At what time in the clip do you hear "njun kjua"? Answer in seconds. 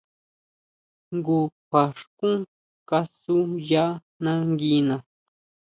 1.15-1.81